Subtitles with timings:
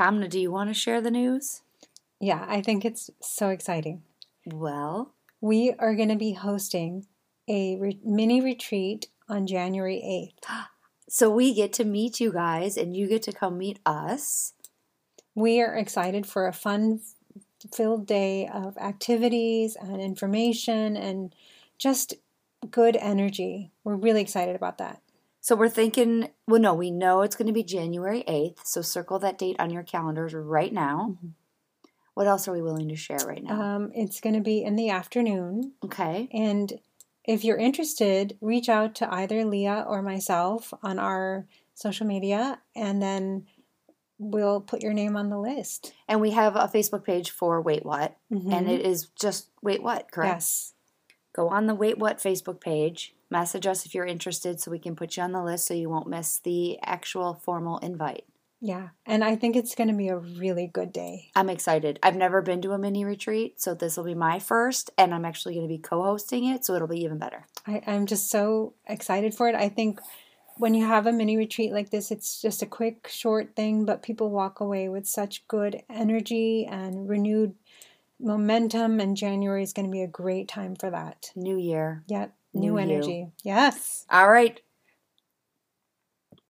[0.00, 1.60] Kamna, do you want to share the news?
[2.18, 4.02] Yeah, I think it's so exciting.
[4.46, 7.06] Well, We are going to be hosting
[7.46, 10.66] a re- mini retreat on January 8th.
[11.10, 14.54] so we get to meet you guys and you get to come meet us.
[15.34, 17.00] We are excited for a fun
[17.70, 21.34] filled day of activities and information and
[21.76, 22.14] just
[22.70, 23.70] good energy.
[23.84, 25.02] We're really excited about that.
[25.40, 28.58] So we're thinking, well, no, we know it's going to be January 8th.
[28.64, 31.16] So circle that date on your calendars right now.
[31.22, 31.30] Mhm.
[32.14, 33.60] What else are we willing to share right now?
[33.60, 35.72] Um, it's going to be in the afternoon.
[35.84, 36.28] okay.
[36.32, 36.78] And
[37.24, 43.00] if you're interested, reach out to either Leah or myself on our social media, and
[43.00, 43.46] then
[44.18, 45.94] we'll put your name on the list.
[46.08, 48.16] And we have a Facebook page for Wait What.
[48.30, 48.68] And Mhm.
[48.68, 50.34] it is just Wait What, correct?
[50.36, 50.74] yes,
[51.32, 53.14] Go on the Wait What Facebook page.
[53.30, 55.88] Message us if you're interested so we can put you on the list so you
[55.88, 58.24] won't miss the actual formal invite.
[58.60, 61.30] yeah, and I think it's going to be a really good day.
[61.34, 61.98] I'm excited.
[62.02, 65.24] I've never been to a mini retreat, so this will be my first, and I'm
[65.24, 67.46] actually going to be co hosting it, so it'll be even better.
[67.66, 69.54] I, I'm just so excited for it.
[69.54, 70.00] I think
[70.56, 74.02] when you have a mini retreat like this, it's just a quick, short thing, but
[74.02, 77.54] people walk away with such good energy and renewed
[78.20, 79.00] momentum.
[79.00, 81.30] And January is going to be a great time for that.
[81.34, 82.04] New year.
[82.08, 82.78] Yep, new New you.
[82.78, 83.28] energy.
[83.42, 84.04] Yes.
[84.10, 84.60] All right.